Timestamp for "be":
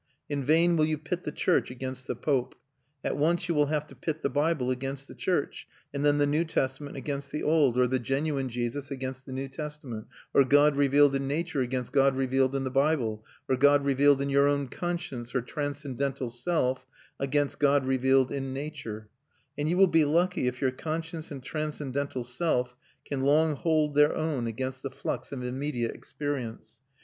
19.85-20.03